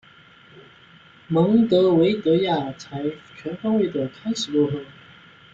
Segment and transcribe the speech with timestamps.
[1.27, 3.03] 蒙得维的亚才
[3.37, 4.79] 全方位的开始落后。